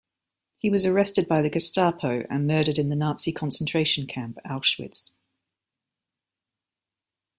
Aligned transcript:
He 0.57 0.71
was 0.71 0.83
arrested 0.83 1.27
by 1.27 1.43
the 1.43 1.49
Gestapo 1.51 2.23
and 2.27 2.47
murdered 2.47 2.79
in 2.79 2.89
the 2.89 2.95
Nazi 2.95 3.31
concentration 3.31 4.07
camp 4.07 4.39
Auschwitz. 4.43 5.11